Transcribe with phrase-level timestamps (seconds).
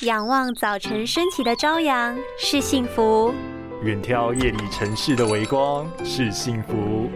[0.00, 3.32] 仰望早晨升起的朝阳是幸福，
[3.82, 7.08] 远眺夜里城市的微光是幸福，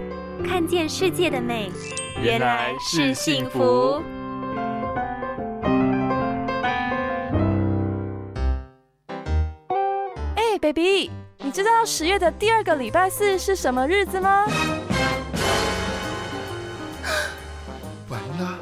[0.46, 1.72] 看见世界的美
[2.22, 4.00] 原来是幸福。
[10.36, 14.46] 哎，baby，你知道十月的第二个礼拜四是什么日子吗？
[18.08, 18.56] 完了，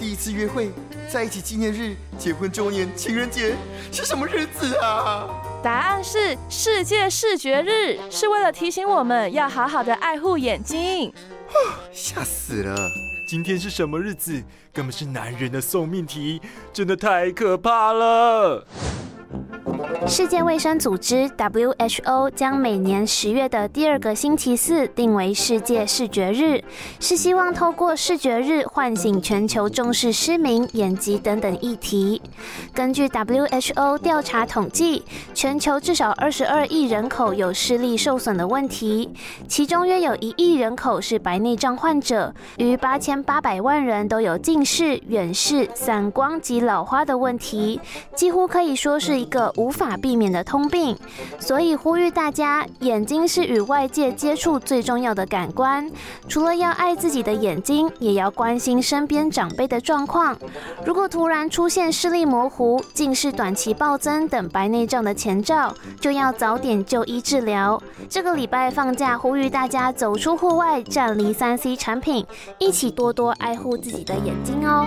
[0.00, 0.72] 第一次约会，
[1.12, 3.54] 在一起纪念日，结婚周年，情人节，
[3.92, 5.28] 是什么日子啊？
[5.62, 11.12] 答案是世界视觉日，是为了提醒我们要好好的爱护眼睛。
[11.92, 12.74] 吓死了！
[13.28, 14.42] 今天是什么日子？
[14.72, 16.40] 根本是男人的送命题，
[16.72, 18.66] 真的太可怕了。
[20.06, 26.62] 世界卫生组织 （WHO） 将每年十月的第二个星期四定为世界视觉日，
[27.00, 32.20] 是希望透过视觉日唤醒全球重视失明、眼疾等等议题。
[32.74, 39.08] 根据 WHO 调查统计，全球至少二十二亿人口有视力受损的问题，
[39.48, 47.80] 其中约有一亿人口是白内障患者，逾八千八百万人都有近视、远视、散光及老花的问题，
[48.14, 50.96] 几乎可以说是一个无法法避免的通病，
[51.40, 55.90] 所以呼吁大家，眼睛是与外界接触最重要的感官。
[56.28, 60.38] 除了要爱自己的眼睛，也要关心身边长辈的状况。
[60.86, 67.82] 如果突然出现视力模糊、近视短期暴增等白内障的前兆，就要早点就医治疗。
[68.08, 72.24] 这个礼拜放假，呼吁大家走出户外，站离三 C 产品，
[72.58, 74.86] 一起多多爱护自己的眼睛哦。